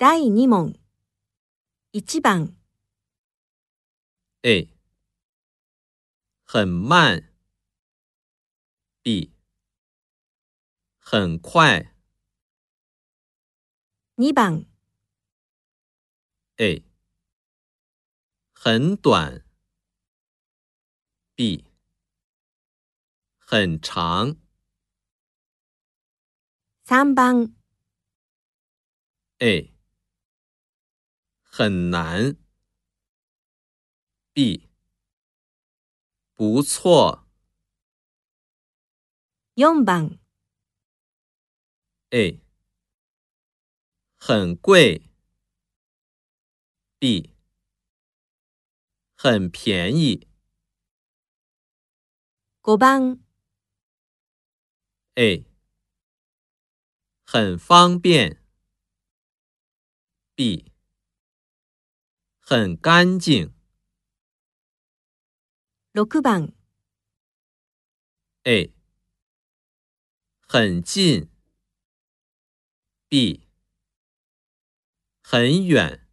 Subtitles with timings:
[0.00, 0.76] 第2問。
[1.92, 2.54] 1番。
[4.44, 4.68] A。
[6.44, 7.24] 很慢。
[9.02, 9.32] B。
[11.00, 11.92] 很快。
[14.18, 14.66] 2番。
[16.58, 16.84] A。
[18.54, 19.42] 很短。
[21.34, 21.64] B。
[23.40, 24.36] 很长。
[26.86, 27.52] 3番。
[29.40, 29.77] A。
[31.60, 32.36] 很难。
[34.32, 34.70] B，
[36.34, 37.26] 不错。
[39.56, 40.20] 四番。
[42.10, 42.38] A，
[44.18, 45.02] 很贵。
[47.00, 47.34] B，
[49.16, 50.28] 很便宜。
[52.62, 53.18] 五番。
[55.16, 55.44] A，
[57.26, 58.40] 很方便。
[60.36, 60.70] B。
[62.50, 63.52] 很干净。
[65.92, 66.50] 六番。
[68.44, 68.72] A，
[70.40, 71.28] 很近。
[73.10, 73.46] B，
[75.20, 76.07] 很远。